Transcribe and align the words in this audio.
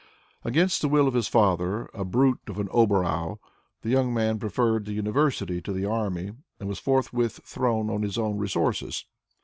Against 0.43 0.81
the 0.81 0.87
will 0.87 1.07
of 1.07 1.13
his 1.13 1.27
father, 1.27 1.87
a 1.93 2.03
brute 2.03 2.39
of 2.47 2.57
an 2.57 2.65
hobereau, 2.73 3.37
the 3.83 3.91
young 3.91 4.11
man 4.11 4.39
preferred 4.39 4.85
the 4.85 4.93
university 4.93 5.61
to 5.61 5.71
the 5.71 5.85
army, 5.85 6.31
and 6.59 6.67
was 6.67 6.79
forthwith 6.79 7.39
thrown 7.45 7.87
on 7.91 8.01
his 8.01 8.17
own 8.17 8.39
resources. 8.39 9.05